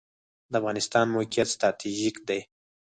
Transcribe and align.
د 0.51 0.53
افغانستان 0.59 1.05
موقعیت 1.15 1.47
ستراتیژیک 1.55 2.15
دی 2.27 2.39